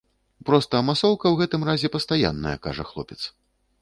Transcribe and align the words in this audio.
Проста 0.49 0.79
масоўка 0.87 1.25
ў 1.31 1.35
гэтым 1.41 1.67
разе 1.71 1.87
пастаянная, 1.97 2.57
кажа 2.67 2.83
хлопец. 2.93 3.21